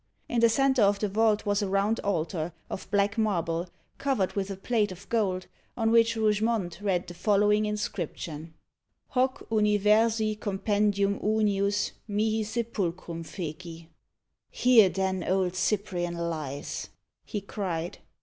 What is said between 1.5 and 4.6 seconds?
a round altar, of black marble, covered with a